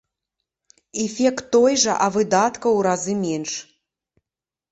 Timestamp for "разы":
2.87-3.13